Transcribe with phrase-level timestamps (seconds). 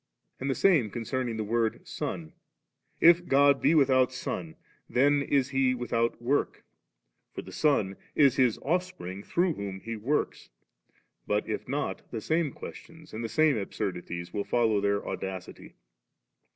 [0.39, 2.33] And the same concerning the word * Son;'
[3.09, 4.57] if God be without Son ^f
[4.89, 6.65] then is He without Work;
[7.35, 10.49] for the Son is His Offspring through whom He works
[10.87, 15.75] >'; but if not, the same questions and ^e same absurdities will follow their audacity.